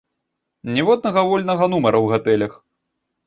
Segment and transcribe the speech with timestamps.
[0.77, 2.53] Ніводнага вольнага нумара ў гатэлях!